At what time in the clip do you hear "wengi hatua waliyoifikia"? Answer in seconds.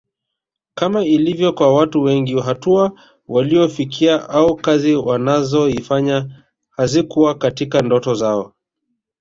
2.01-4.29